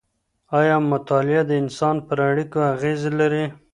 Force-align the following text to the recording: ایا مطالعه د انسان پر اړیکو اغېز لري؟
ایا 0.59 0.77
مطالعه 0.93 1.41
د 1.47 1.51
انسان 1.61 1.95
پر 2.07 2.17
اړیکو 2.29 2.59
اغېز 2.73 3.01
لري؟ 3.19 3.45